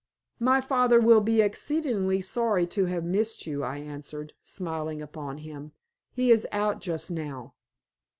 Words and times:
"My 0.39 0.61
father 0.61 0.99
will 0.99 1.21
be 1.21 1.43
exceedingly 1.43 2.21
sorry 2.21 2.65
to 2.65 2.85
have 2.85 3.03
missed 3.03 3.45
you," 3.45 3.63
I 3.63 3.77
answered, 3.77 4.33
smiling 4.43 4.99
upon 4.99 5.37
him; 5.37 5.73
"he 6.11 6.31
is 6.31 6.47
out 6.51 6.81
just 6.81 7.11
now." 7.11 7.53